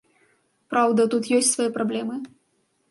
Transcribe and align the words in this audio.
Праўда, 0.75 1.01
тут 1.13 1.31
ёсць 1.41 1.53
свае 1.57 1.71
праблемы. 1.77 2.15